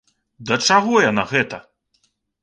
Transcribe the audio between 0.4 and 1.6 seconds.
Да чаго яно гэта?